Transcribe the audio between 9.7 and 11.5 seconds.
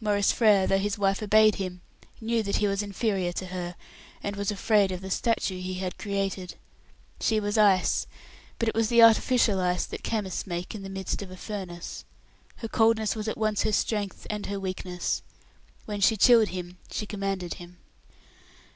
that chemists make in the midst of a